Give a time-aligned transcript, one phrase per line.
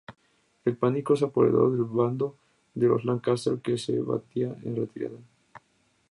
[0.65, 2.35] El pánico se apoderó del bando
[2.73, 5.19] de los Lancaster que se batía en retirada.